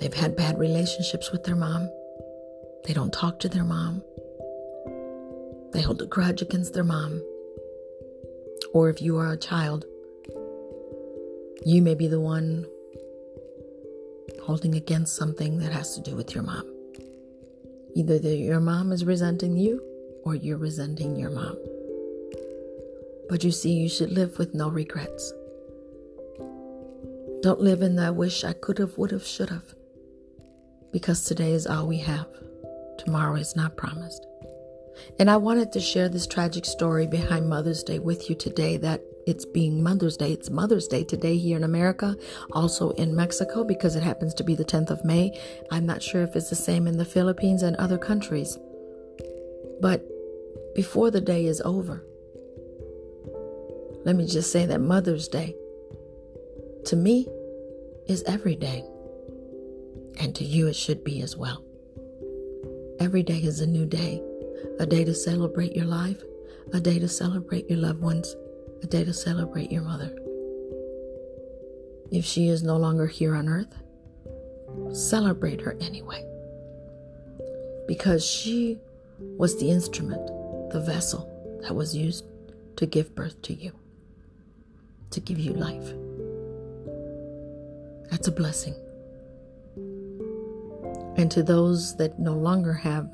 They've 0.00 0.14
had 0.14 0.36
bad 0.36 0.58
relationships 0.58 1.30
with 1.30 1.44
their 1.44 1.56
mom. 1.56 1.88
They 2.84 2.94
don't 2.94 3.12
talk 3.12 3.38
to 3.40 3.48
their 3.48 3.64
mom. 3.64 4.02
They 5.72 5.82
hold 5.82 6.02
a 6.02 6.06
grudge 6.06 6.42
against 6.42 6.74
their 6.74 6.84
mom. 6.84 7.22
Or 8.72 8.88
if 8.88 9.00
you 9.00 9.18
are 9.18 9.32
a 9.32 9.36
child, 9.36 9.84
you 11.64 11.82
may 11.82 11.94
be 11.94 12.08
the 12.08 12.20
one 12.20 12.66
holding 14.42 14.74
against 14.74 15.16
something 15.16 15.58
that 15.58 15.72
has 15.72 15.94
to 15.94 16.00
do 16.00 16.16
with 16.16 16.34
your 16.34 16.42
mom. 16.42 16.68
Either 17.94 18.18
the, 18.18 18.36
your 18.36 18.60
mom 18.60 18.90
is 18.90 19.04
resenting 19.04 19.56
you 19.56 19.80
or 20.24 20.34
you're 20.34 20.58
resenting 20.58 21.16
your 21.16 21.30
mom. 21.30 21.56
But 23.28 23.44
you 23.44 23.50
see, 23.50 23.72
you 23.72 23.88
should 23.88 24.10
live 24.10 24.38
with 24.38 24.54
no 24.54 24.68
regrets. 24.68 25.32
Don't 27.42 27.60
live 27.60 27.82
in 27.82 27.96
that 27.96 28.14
wish 28.14 28.44
I 28.44 28.52
could 28.52 28.78
have, 28.78 28.96
would 28.98 29.10
have, 29.10 29.26
should 29.26 29.50
have. 29.50 29.74
Because 30.92 31.24
today 31.24 31.52
is 31.52 31.66
all 31.66 31.86
we 31.86 31.98
have. 31.98 32.28
Tomorrow 32.98 33.36
is 33.36 33.56
not 33.56 33.76
promised. 33.76 34.26
And 35.18 35.30
I 35.30 35.36
wanted 35.36 35.72
to 35.72 35.80
share 35.80 36.08
this 36.08 36.26
tragic 36.26 36.64
story 36.64 37.06
behind 37.06 37.48
Mother's 37.48 37.82
Day 37.82 37.98
with 37.98 38.28
you 38.28 38.36
today 38.36 38.76
that 38.76 39.02
it's 39.26 39.44
being 39.44 39.82
Mother's 39.82 40.16
Day. 40.16 40.32
It's 40.32 40.50
Mother's 40.50 40.86
Day 40.86 41.04
today 41.04 41.36
here 41.36 41.56
in 41.56 41.64
America, 41.64 42.16
also 42.52 42.90
in 42.90 43.14
Mexico 43.14 43.64
because 43.64 43.96
it 43.96 44.02
happens 44.02 44.34
to 44.34 44.44
be 44.44 44.54
the 44.54 44.64
10th 44.64 44.90
of 44.90 45.04
May. 45.04 45.38
I'm 45.70 45.86
not 45.86 46.02
sure 46.02 46.22
if 46.22 46.36
it's 46.36 46.50
the 46.50 46.56
same 46.56 46.86
in 46.86 46.98
the 46.98 47.04
Philippines 47.04 47.62
and 47.62 47.76
other 47.76 47.98
countries. 47.98 48.58
But 49.80 50.04
before 50.74 51.10
the 51.10 51.20
day 51.20 51.46
is 51.46 51.60
over, 51.64 52.04
let 54.04 54.16
me 54.16 54.26
just 54.26 54.50
say 54.50 54.66
that 54.66 54.80
Mother's 54.80 55.28
Day, 55.28 55.54
to 56.86 56.96
me, 56.96 57.28
is 58.08 58.24
every 58.24 58.56
day. 58.56 58.84
And 60.18 60.34
to 60.34 60.44
you, 60.44 60.66
it 60.66 60.74
should 60.74 61.04
be 61.04 61.22
as 61.22 61.36
well. 61.36 61.64
Every 62.98 63.22
day 63.22 63.38
is 63.38 63.60
a 63.60 63.66
new 63.66 63.86
day, 63.86 64.20
a 64.80 64.86
day 64.86 65.04
to 65.04 65.14
celebrate 65.14 65.76
your 65.76 65.84
life, 65.84 66.20
a 66.72 66.80
day 66.80 66.98
to 66.98 67.08
celebrate 67.08 67.70
your 67.70 67.78
loved 67.78 68.00
ones, 68.00 68.34
a 68.82 68.86
day 68.86 69.04
to 69.04 69.12
celebrate 69.12 69.70
your 69.70 69.82
mother. 69.82 70.12
If 72.10 72.24
she 72.24 72.48
is 72.48 72.64
no 72.64 72.76
longer 72.76 73.06
here 73.06 73.36
on 73.36 73.48
earth, 73.48 73.72
celebrate 74.92 75.60
her 75.60 75.76
anyway. 75.80 76.26
Because 77.86 78.26
she 78.26 78.80
was 79.38 79.58
the 79.60 79.70
instrument, 79.70 80.26
the 80.72 80.80
vessel 80.80 81.28
that 81.62 81.74
was 81.74 81.96
used 81.96 82.24
to 82.76 82.86
give 82.86 83.14
birth 83.14 83.40
to 83.42 83.54
you 83.54 83.72
to 85.12 85.20
give 85.20 85.38
you 85.38 85.52
life. 85.52 85.92
That's 88.10 88.28
a 88.28 88.32
blessing. 88.32 88.74
And 91.16 91.30
to 91.30 91.42
those 91.42 91.96
that 91.96 92.18
no 92.18 92.34
longer 92.34 92.72
have 92.72 93.10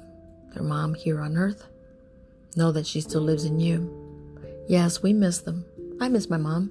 their 0.55 0.63
mom 0.63 0.95
here 0.95 1.21
on 1.21 1.37
earth, 1.37 1.67
know 2.57 2.73
that 2.73 2.87
she 2.87 3.01
still 3.01 3.21
lives 3.21 3.45
in 3.45 3.61
you. 3.61 3.95
Yes, 4.69 5.03
we 5.03 5.13
miss 5.13 5.39
them. 5.39 5.65
I 6.01 6.09
miss 6.09 6.29
my 6.29 6.37
mom. 6.37 6.71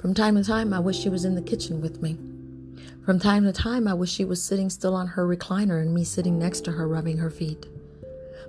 From 0.00 0.14
time 0.14 0.36
to 0.36 0.44
time, 0.44 0.72
I 0.72 0.80
wish 0.80 0.98
she 0.98 1.08
was 1.08 1.24
in 1.24 1.34
the 1.34 1.42
kitchen 1.42 1.80
with 1.80 2.00
me. 2.02 2.18
From 3.04 3.18
time 3.18 3.44
to 3.44 3.52
time, 3.52 3.88
I 3.88 3.94
wish 3.94 4.10
she 4.10 4.24
was 4.24 4.42
sitting 4.42 4.70
still 4.70 4.94
on 4.94 5.08
her 5.08 5.26
recliner 5.26 5.80
and 5.80 5.94
me 5.94 6.04
sitting 6.04 6.38
next 6.38 6.60
to 6.66 6.72
her 6.72 6.86
rubbing 6.86 7.18
her 7.18 7.30
feet. 7.30 7.66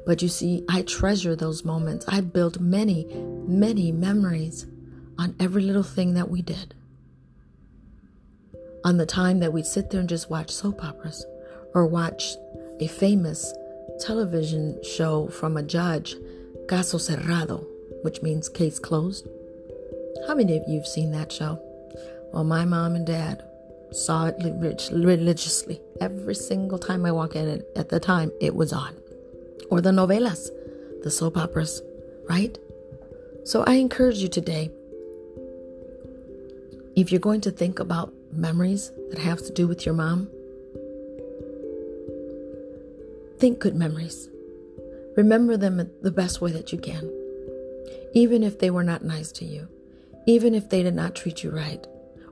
But 0.06 0.22
you 0.22 0.28
see, 0.28 0.64
I 0.70 0.82
treasure 0.82 1.36
those 1.36 1.66
moments. 1.66 2.06
I 2.08 2.22
built 2.22 2.60
many, 2.60 3.06
many 3.48 3.92
memories 3.92 4.66
on 5.22 5.36
every 5.40 5.62
little 5.62 5.84
thing 5.84 6.16
that 6.16 6.32
we 6.32 6.42
did. 6.42 6.74
On 8.84 8.98
the 8.98 9.06
time 9.06 9.40
that 9.40 9.54
we'd 9.54 9.68
sit 9.68 9.92
there 9.92 10.00
and 10.00 10.10
just 10.10 10.32
watch 10.32 10.50
soap 10.50 10.84
operas 10.84 11.24
or 11.76 11.86
watch 11.86 12.34
a 12.80 12.88
famous 12.88 13.54
television 14.00 14.82
show 14.84 15.28
from 15.28 15.58
a 15.58 15.62
judge, 15.62 16.16
Caso 16.66 16.98
Cerrado, 16.98 17.64
which 18.02 18.24
means 18.24 18.50
case 18.50 18.80
closed. 18.80 19.28
How 20.26 20.34
many 20.34 20.58
of 20.58 20.64
you 20.68 20.80
have 20.80 20.88
seen 20.88 21.12
that 21.12 21.32
show? 21.32 21.62
Well, 22.34 22.44
my 22.44 22.66
mom 22.66 22.96
and 22.96 23.06
dad 23.06 23.44
saw 23.92 24.26
it 24.26 24.38
religiously. 24.92 25.82
Every 26.00 26.34
single 26.34 26.80
time 26.80 27.06
I 27.06 27.12
walk 27.12 27.36
in 27.36 27.48
it, 27.48 27.72
at 27.76 27.90
the 27.90 28.00
time 28.00 28.32
it 28.42 28.56
was 28.56 28.74
on. 28.74 28.96
Or 29.70 29.82
the 29.82 29.92
novelas, 29.92 30.50
the 31.04 31.12
soap 31.12 31.38
operas, 31.38 31.84
right? 32.28 32.58
So 33.44 33.64
I 33.66 33.74
encourage 33.74 34.18
you 34.18 34.28
today 34.28 34.72
if 36.96 37.12
you're 37.12 37.20
going 37.20 37.42
to 37.42 37.52
think 37.52 37.80
about 37.80 38.14
memories 38.32 38.92
that 39.10 39.20
have 39.20 39.40
to 39.46 39.54
do 39.54 39.68
with 39.68 39.86
your 39.86 39.96
mom, 39.96 40.30
Think 43.42 43.58
good 43.58 43.74
memories. 43.74 44.30
Remember 45.18 45.58
them 45.58 45.90
the 46.04 46.12
best 46.12 46.42
way 46.42 46.52
that 46.52 46.72
you 46.72 46.78
can. 46.78 47.12
Even 48.14 48.44
if 48.44 48.60
they 48.60 48.70
were 48.70 48.84
not 48.84 49.04
nice 49.04 49.32
to 49.32 49.46
you, 49.46 49.68
even 50.28 50.54
if 50.54 50.70
they 50.70 50.84
did 50.84 50.94
not 50.94 51.16
treat 51.16 51.42
you 51.44 51.50
right 51.50 51.84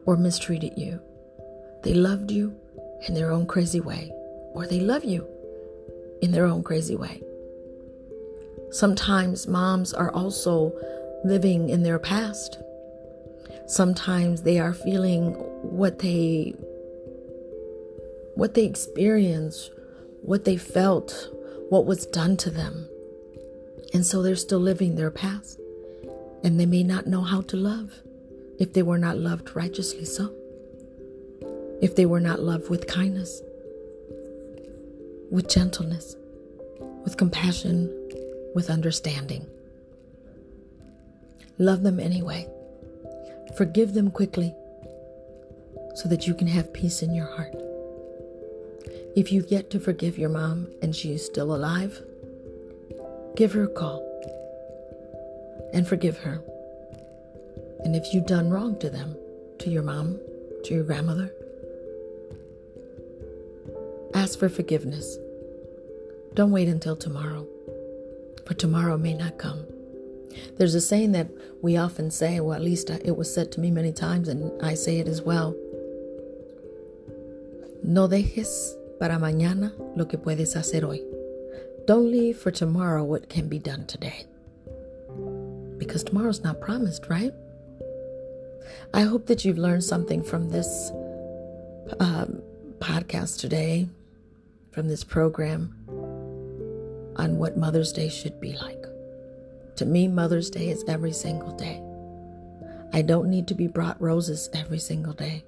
or 0.06 0.18
mistreated 0.18 0.74
you, 0.78 1.02
they 1.84 1.96
loved 1.96 2.30
you 2.30 2.56
in 3.08 3.16
their 3.16 3.32
own 3.32 3.48
crazy 3.48 3.80
way, 3.80 4.12
or 4.54 4.68
they 4.68 4.80
love 4.80 5.04
you 5.04 5.28
in 6.22 6.30
their 6.30 6.46
own 6.46 6.62
crazy 6.62 6.96
way. 6.96 7.24
Sometimes 8.70 9.48
moms 9.48 9.96
are 9.96 10.12
also 10.12 10.72
living 11.26 11.70
in 11.70 11.82
their 11.82 11.98
past. 11.98 12.60
Sometimes 13.70 14.42
they 14.42 14.58
are 14.58 14.74
feeling 14.74 15.34
what 15.62 16.00
they 16.00 16.56
what 18.34 18.56
they 18.56 18.66
experienced, 18.66 19.70
what 20.24 20.44
they 20.44 20.58
felt, 20.58 21.30
what 21.70 21.86
was 21.86 22.08
done 22.08 22.36
to 22.38 22.50
them. 22.50 22.90
And 23.94 24.04
so 24.04 24.24
they're 24.24 24.36
still 24.36 24.60
living 24.60 24.96
their 24.96 25.12
past. 25.12 25.60
And 26.44 26.60
they 26.60 26.66
may 26.66 26.82
not 26.82 27.06
know 27.06 27.22
how 27.22 27.42
to 27.42 27.58
love 27.58 27.94
if 28.60 28.74
they 28.74 28.82
were 28.82 28.98
not 28.98 29.18
loved 29.18 29.56
righteously 29.56 30.06
so. 30.06 30.34
If 31.80 31.96
they 31.96 32.08
were 32.08 32.20
not 32.20 32.40
loved 32.40 32.72
with 32.72 32.88
kindness, 32.88 33.40
with 35.30 35.48
gentleness, 35.48 36.16
with 37.04 37.18
compassion, 37.18 37.94
with 38.56 38.72
understanding. 38.72 39.46
Love 41.60 41.84
them 41.84 42.00
anyway. 42.00 42.48
Forgive 43.58 43.94
them 43.94 44.12
quickly 44.12 44.56
so 45.96 46.08
that 46.10 46.28
you 46.28 46.34
can 46.34 46.48
have 46.48 46.74
peace 46.74 47.02
in 47.02 47.14
your 47.14 47.26
heart. 47.26 47.56
If 49.16 49.32
you've 49.32 49.52
yet 49.52 49.70
to 49.72 49.80
forgive 49.80 50.18
your 50.18 50.30
mom 50.30 50.68
and 50.82 50.96
she 50.96 51.12
is 51.14 51.26
still 51.26 51.54
alive, 51.54 52.02
give 53.36 53.54
her 53.54 53.64
a 53.64 53.68
call 53.68 54.06
and 55.74 55.88
forgive 55.88 56.18
her. 56.20 56.42
And 57.84 57.96
if 57.96 58.14
you've 58.14 58.28
done 58.28 58.50
wrong 58.50 58.78
to 58.80 58.90
them, 58.90 59.16
to 59.60 59.70
your 59.70 59.84
mom, 59.84 60.20
to 60.66 60.74
your 60.74 60.84
grandmother, 60.84 61.32
ask 64.14 64.38
for 64.38 64.50
forgiveness. 64.50 65.18
Don't 66.34 66.52
wait 66.52 66.68
until 66.68 66.96
tomorrow 66.96 67.48
for 68.50 68.56
tomorrow 68.56 68.98
may 68.98 69.14
not 69.14 69.38
come. 69.38 69.64
There's 70.58 70.76
a 70.76 70.82
saying 70.82 71.12
that 71.14 71.30
we 71.62 71.78
often 71.78 72.12
say, 72.12 72.40
well, 72.40 72.54
at 72.54 72.62
least 72.62 72.90
it 72.90 73.16
was 73.16 73.34
said 73.34 73.52
to 73.54 73.60
me 73.60 73.72
many 73.72 73.92
times, 73.92 74.28
and 74.28 74.62
I 74.62 74.74
say 74.74 75.00
it 75.00 75.08
as 75.08 75.22
well. 75.22 75.56
No 77.84 78.08
dejes 78.08 78.76
para 79.00 79.18
mañana 79.18 79.74
lo 79.96 80.06
que 80.06 80.20
puedes 80.20 80.54
hacer 80.56 80.82
hoy. 80.82 81.02
Don't 81.88 82.12
leave 82.12 82.38
for 82.38 82.52
tomorrow 82.52 83.04
what 83.04 83.30
can 83.30 83.48
be 83.48 83.58
done 83.58 83.86
today. 83.88 84.26
Because 85.78 86.04
tomorrow's 86.04 86.44
not 86.44 86.62
promised, 86.62 87.08
right? 87.10 87.34
I 88.94 89.02
hope 89.02 89.28
that 89.28 89.46
you've 89.46 89.58
learned 89.58 89.84
something 89.84 90.22
from 90.22 90.50
this 90.50 90.92
um, 92.00 92.42
podcast 92.80 93.40
today, 93.40 93.88
from 94.72 94.88
this 94.88 95.04
program 95.04 95.74
on 97.16 97.38
what 97.38 97.58
Mother's 97.58 97.92
Day 97.92 98.10
should 98.10 98.40
be 98.40 98.54
like. 98.54 98.79
To 99.80 99.86
me, 99.86 100.10
Mother's 100.10 100.50
Day 100.50 100.68
is 100.68 100.84
every 100.90 101.14
single 101.14 101.54
day. 101.54 101.82
I 102.92 103.02
don't 103.02 103.30
need 103.30 103.48
to 103.48 103.56
be 103.56 103.68
brought 103.68 104.02
roses 104.02 104.50
every 104.54 104.78
single 104.78 105.14
day. 105.14 105.46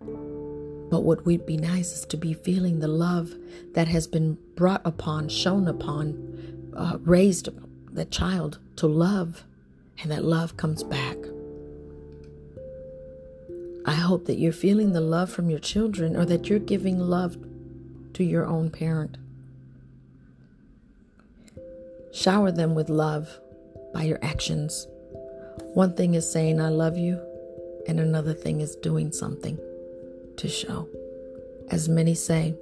But 0.00 1.02
what 1.02 1.26
would 1.26 1.44
be 1.44 1.58
nice 1.58 1.92
is 1.92 2.06
to 2.06 2.16
be 2.16 2.32
feeling 2.32 2.80
the 2.80 2.88
love 2.88 3.34
that 3.74 3.88
has 3.88 4.06
been 4.06 4.38
brought 4.56 4.80
upon, 4.86 5.28
shown 5.28 5.68
upon, 5.68 6.72
uh, 6.74 6.96
raised 7.02 7.50
the 7.92 8.06
child 8.06 8.58
to 8.76 8.86
love, 8.86 9.44
and 10.00 10.10
that 10.10 10.24
love 10.24 10.56
comes 10.56 10.82
back. 10.82 11.18
I 13.84 13.96
hope 13.96 14.24
that 14.28 14.38
you're 14.38 14.50
feeling 14.50 14.92
the 14.92 15.02
love 15.02 15.28
from 15.28 15.50
your 15.50 15.60
children 15.60 16.16
or 16.16 16.24
that 16.24 16.48
you're 16.48 16.58
giving 16.58 16.98
love 16.98 17.36
to 18.14 18.24
your 18.24 18.46
own 18.46 18.70
parent. 18.70 19.18
Shower 22.12 22.50
them 22.50 22.74
with 22.74 22.88
love 22.88 23.38
by 23.94 24.02
your 24.04 24.18
actions. 24.22 24.86
One 25.74 25.94
thing 25.94 26.14
is 26.14 26.30
saying, 26.30 26.60
I 26.60 26.68
love 26.68 26.96
you, 26.96 27.20
and 27.86 28.00
another 28.00 28.34
thing 28.34 28.60
is 28.60 28.76
doing 28.76 29.12
something 29.12 29.58
to 30.36 30.48
show. 30.48 30.88
As 31.70 31.88
many 31.88 32.14
say, 32.14 32.54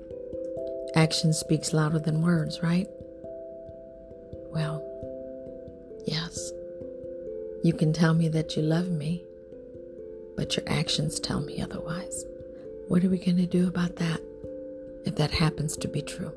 action 0.94 1.32
speaks 1.32 1.72
louder 1.72 1.98
than 1.98 2.22
words, 2.22 2.62
right? 2.62 2.86
Well, 4.52 4.82
yes. 6.06 6.52
You 7.62 7.72
can 7.72 7.92
tell 7.92 8.14
me 8.14 8.28
that 8.28 8.56
you 8.56 8.62
love 8.62 8.90
me, 8.90 9.24
but 10.36 10.56
your 10.56 10.64
actions 10.68 11.18
tell 11.18 11.40
me 11.40 11.60
otherwise. 11.60 12.24
What 12.88 13.04
are 13.04 13.08
we 13.08 13.18
going 13.18 13.36
to 13.38 13.46
do 13.46 13.66
about 13.66 13.96
that 13.96 14.20
if 15.04 15.16
that 15.16 15.30
happens 15.30 15.76
to 15.78 15.88
be 15.88 16.02
true? 16.02 16.32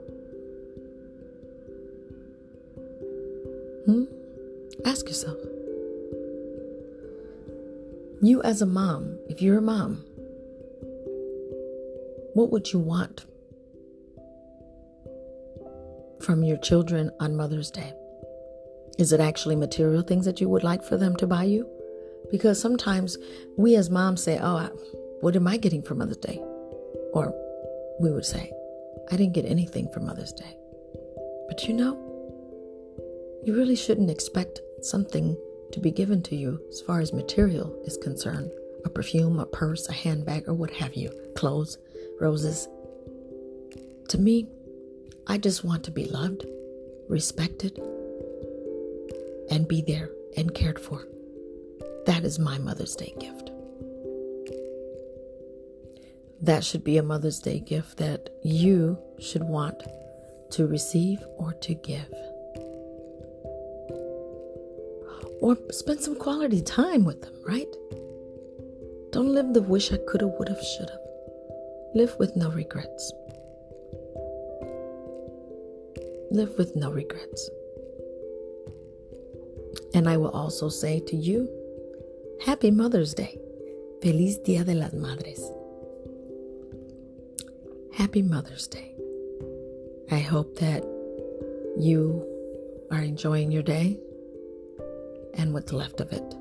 Hmm? 3.86 4.04
Ask 4.86 5.08
yourself. 5.08 5.38
You, 8.22 8.41
as 8.44 8.62
a 8.62 8.67
mom, 8.67 9.17
if 9.30 9.41
you're 9.41 9.58
a 9.58 9.62
mom, 9.62 10.04
what 12.34 12.52
would 12.52 12.72
you 12.72 12.80
want 12.80 13.26
from 16.22 16.44
your 16.44 16.58
children 16.58 17.10
on 17.20 17.36
Mother's 17.36 17.72
Day? 17.72 17.94
Is 19.00 19.12
it 19.12 19.20
actually 19.20 19.56
material 19.56 20.04
things 20.04 20.26
that 20.26 20.39
you 20.39 20.48
would 20.50 20.63
like 20.63 20.84
for 20.84 20.98
them 20.98 21.15
to 21.15 21.26
buy 21.26 21.46
you? 21.46 21.67
Because 22.30 22.62
sometimes 22.62 23.17
we 23.58 23.76
as 23.76 23.89
moms 23.89 24.22
say, 24.22 24.39
Oh, 24.39 24.70
what 25.22 25.36
am 25.36 25.48
I 25.48 25.58
getting 25.58 25.82
for 25.82 25.96
Mother's 25.96 26.17
Day? 26.17 26.38
Or 27.13 27.34
we 28.00 28.12
would 28.12 28.26
say, 28.26 28.52
I 29.12 29.17
didn't 29.17 29.34
get 29.34 29.46
anything 29.46 29.89
for 29.89 30.00
Mother's 30.00 30.34
Day. 30.34 30.56
But 31.48 31.67
you 31.67 31.74
know, 31.74 32.11
you 33.43 33.56
really 33.56 33.75
shouldn't 33.75 34.12
expect 34.12 34.60
something 34.82 35.38
to 35.71 35.80
be 35.80 35.91
given 35.91 36.21
to 36.23 36.36
you 36.36 36.62
as 36.69 36.82
far 36.82 36.99
as 36.99 37.13
material 37.13 37.75
is 37.86 37.97
concerned 37.97 38.51
a 38.84 38.89
perfume, 38.89 39.39
a 39.39 39.45
purse, 39.45 39.88
a 39.89 39.93
handbag, 39.93 40.47
or 40.47 40.56
what 40.56 40.71
have 40.71 40.95
you, 40.95 41.12
clothes, 41.36 41.77
roses. 42.19 42.67
To 44.10 44.17
me, 44.17 44.47
I 45.27 45.38
just 45.38 45.63
want 45.63 45.84
to 45.84 45.91
be 45.91 46.06
loved, 46.06 46.45
respected, 47.08 47.77
and 49.51 49.67
be 49.67 49.84
there 49.84 50.10
and 50.36 50.56
cared 50.56 50.80
for. 50.80 51.08
That 52.08 52.23
is 52.23 52.39
my 52.39 52.58
Mother's 52.58 52.95
Day 52.95 53.13
gift. 53.19 53.51
That 56.41 56.63
should 56.63 56.84
be 56.84 56.97
a 56.97 57.04
Mother's 57.04 57.39
Day 57.39 57.60
gift 57.60 57.97
that 57.97 58.32
you 58.43 58.97
should 59.19 59.43
want 59.43 59.84
to 60.51 60.65
receive 60.65 61.19
or 61.38 61.54
to 61.54 61.75
give 61.75 62.12
or 65.41 65.58
spend 65.71 65.99
some 65.99 66.15
quality 66.15 66.62
time 66.62 67.04
with 67.04 67.21
them, 67.21 67.34
right? 67.45 67.67
Don't 69.12 69.34
live 69.34 69.54
the 69.54 69.62
wish 69.62 69.91
I 69.91 69.97
coulda, 69.97 70.27
woulda, 70.27 70.56
shoulda. 70.63 70.97
Live 71.95 72.15
with 72.19 72.36
no 72.38 72.49
regrets. 72.51 73.12
Live 76.30 76.58
with 76.58 76.75
no 76.75 76.91
regrets. 76.91 77.49
And 79.93 80.08
I 80.08 80.15
will 80.15 80.30
also 80.30 80.69
say 80.69 81.01
to 81.01 81.15
you, 81.15 81.49
Happy 82.45 82.71
Mother's 82.71 83.13
Day. 83.13 83.38
Feliz 84.01 84.38
Dia 84.38 84.63
de 84.63 84.73
las 84.73 84.93
Madres. 84.93 85.51
Happy 87.93 88.21
Mother's 88.21 88.67
Day. 88.67 88.95
I 90.10 90.19
hope 90.19 90.58
that 90.60 90.84
you 91.77 92.25
are 92.91 93.01
enjoying 93.01 93.51
your 93.51 93.63
day 93.63 93.99
and 95.36 95.54
what's 95.54 95.72
left 95.72 96.00
of 96.00 96.12
it. 96.12 96.36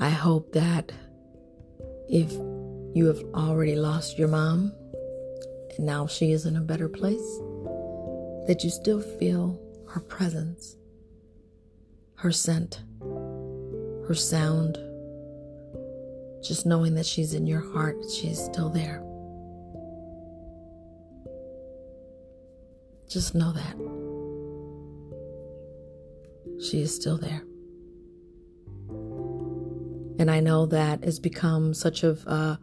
I 0.00 0.10
hope 0.10 0.52
that 0.52 0.92
if 2.08 2.32
you 2.94 3.06
have 3.06 3.22
already 3.34 3.74
lost 3.74 4.18
your 4.18 4.28
mom 4.28 4.72
and 5.76 5.86
now 5.86 6.06
she 6.06 6.32
is 6.32 6.46
in 6.46 6.56
a 6.56 6.60
better 6.60 6.88
place, 6.88 7.38
that 8.46 8.60
you 8.64 8.70
still 8.70 9.00
feel 9.00 9.60
her 9.88 10.00
presence, 10.00 10.76
her 12.16 12.32
scent, 12.32 12.82
her 14.06 14.14
sound, 14.14 14.78
just 16.42 16.64
knowing 16.64 16.94
that 16.94 17.06
she's 17.06 17.34
in 17.34 17.46
your 17.46 17.72
heart, 17.72 17.96
she's 18.10 18.42
still 18.42 18.70
there. 18.70 19.02
Just 23.08 23.34
know 23.34 23.52
that. 23.52 24.17
She 26.60 26.82
is 26.82 26.94
still 26.94 27.18
there. 27.18 27.42
And 30.18 30.30
I 30.30 30.40
know 30.40 30.66
that 30.66 31.04
has 31.04 31.20
become 31.20 31.72
such 31.74 32.02
of 32.02 32.26
a, 32.26 32.58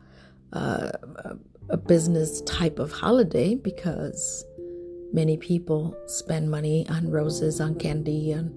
a, 0.52 1.38
a 1.70 1.78
business 1.78 2.42
type 2.42 2.80
of 2.80 2.92
holiday 2.92 3.56
because 3.56 4.44
many 5.14 5.38
people 5.38 5.96
spend 6.08 6.52
money 6.52 6.86
on 6.90 7.10
roses, 7.10 7.62
on 7.62 7.76
candy, 7.76 8.34
on 8.34 8.54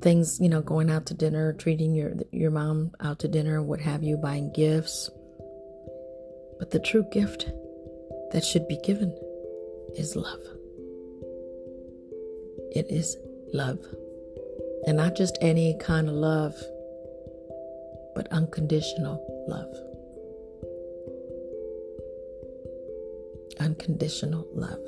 things, 0.00 0.40
you 0.40 0.48
know, 0.48 0.60
going 0.60 0.90
out 0.90 1.06
to 1.06 1.14
dinner, 1.14 1.52
treating 1.52 1.94
your 1.94 2.14
your 2.32 2.50
mom 2.50 2.90
out 3.00 3.20
to 3.20 3.28
dinner, 3.28 3.62
what 3.62 3.80
have 3.80 4.02
you, 4.02 4.16
buying 4.16 4.52
gifts. 4.52 5.08
But 6.58 6.72
the 6.72 6.80
true 6.80 7.04
gift 7.12 7.50
that 8.32 8.44
should 8.44 8.66
be 8.66 8.78
given 8.82 9.16
is 9.96 10.16
love. 10.16 10.40
It 12.72 12.86
is 12.90 13.16
love. 13.52 13.78
And 14.86 14.96
not 14.96 15.14
just 15.14 15.36
any 15.40 15.76
kind 15.78 16.08
of 16.08 16.14
love, 16.14 16.54
but 18.14 18.26
unconditional 18.32 19.24
love. 19.48 19.72
Unconditional 23.60 24.46
love. 24.54 24.80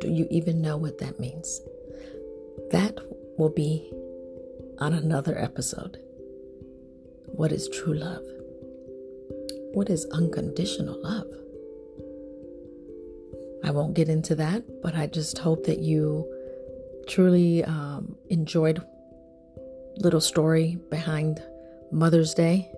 Do 0.00 0.08
you 0.08 0.26
even 0.30 0.60
know 0.60 0.76
what 0.76 0.98
that 0.98 1.18
means? 1.18 1.60
That 2.70 2.98
will 3.38 3.50
be 3.50 3.90
on 4.78 4.92
another 4.92 5.36
episode. 5.38 5.98
What 7.26 7.52
is 7.52 7.68
true 7.68 7.94
love? 7.94 8.22
What 9.72 9.90
is 9.90 10.06
unconditional 10.12 11.02
love? 11.02 11.26
I 13.64 13.70
won't 13.70 13.94
get 13.94 14.08
into 14.08 14.34
that, 14.36 14.82
but 14.82 14.94
I 14.94 15.06
just 15.06 15.38
hope 15.38 15.64
that 15.66 15.78
you 15.78 16.26
truly 17.08 17.64
um, 17.64 18.16
enjoyed 18.28 18.84
little 19.96 20.20
story 20.20 20.78
behind 20.90 21.42
Mother's 21.90 22.34
Day 22.34 22.70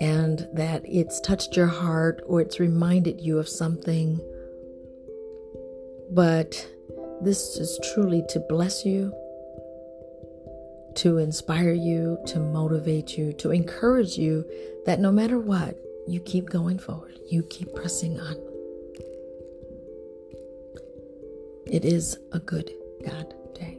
and 0.00 0.48
that 0.52 0.82
it's 0.84 1.20
touched 1.20 1.56
your 1.56 1.66
heart 1.66 2.22
or 2.26 2.40
it's 2.40 2.60
reminded 2.60 3.20
you 3.20 3.38
of 3.38 3.48
something. 3.48 4.20
But 6.12 6.66
this 7.20 7.56
is 7.56 7.78
truly 7.92 8.24
to 8.28 8.40
bless 8.48 8.86
you, 8.86 9.12
to 10.96 11.18
inspire 11.18 11.72
you, 11.72 12.18
to 12.26 12.38
motivate 12.38 13.18
you, 13.18 13.32
to 13.34 13.50
encourage 13.50 14.16
you 14.16 14.44
that 14.86 15.00
no 15.00 15.10
matter 15.10 15.38
what, 15.38 15.76
you 16.06 16.20
keep 16.20 16.48
going 16.48 16.78
forward, 16.78 17.18
you 17.28 17.42
keep 17.42 17.74
pressing 17.74 18.18
on. 18.18 18.36
It 21.66 21.84
is 21.84 22.16
a 22.32 22.38
good 22.38 22.70
God 23.04 23.34
day. 23.54 23.78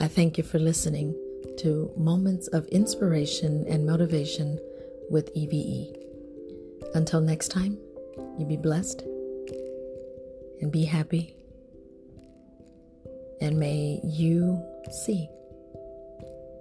I 0.00 0.08
thank 0.08 0.38
you 0.38 0.44
for 0.44 0.58
listening 0.58 1.14
to 1.58 1.92
Moments 1.96 2.48
of 2.48 2.66
Inspiration 2.66 3.64
and 3.68 3.86
Motivation 3.86 4.58
with 5.10 5.30
EVE. 5.34 5.94
Until 6.94 7.20
next 7.20 7.48
time, 7.48 7.78
you 8.38 8.46
be 8.46 8.56
blessed 8.56 9.02
and 10.60 10.72
be 10.72 10.84
happy. 10.84 11.34
And 13.40 13.58
may 13.58 14.00
you 14.04 14.62
see 14.90 15.28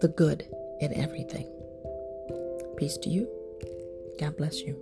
the 0.01 0.07
good 0.07 0.45
in 0.79 0.93
everything. 0.93 1.47
Peace 2.77 2.97
to 2.97 3.09
you. 3.09 3.27
God 4.19 4.37
bless 4.37 4.61
you. 4.61 4.75